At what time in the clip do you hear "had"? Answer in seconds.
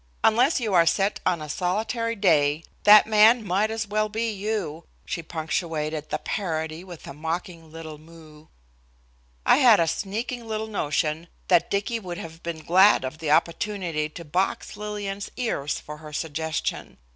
9.57-9.79